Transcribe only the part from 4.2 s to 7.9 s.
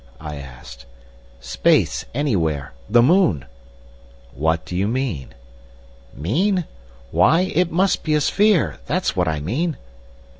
"What do you mean?" "Mean? Why—it